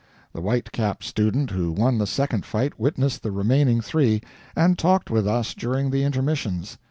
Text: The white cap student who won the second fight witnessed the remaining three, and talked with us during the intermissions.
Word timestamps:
The 0.33 0.41
white 0.41 0.71
cap 0.71 1.03
student 1.03 1.51
who 1.51 1.71
won 1.71 1.99
the 1.99 2.07
second 2.07 2.43
fight 2.43 2.79
witnessed 2.79 3.21
the 3.21 3.29
remaining 3.31 3.81
three, 3.81 4.23
and 4.55 4.75
talked 4.75 5.11
with 5.11 5.27
us 5.27 5.53
during 5.53 5.91
the 5.91 6.01
intermissions. 6.03 6.79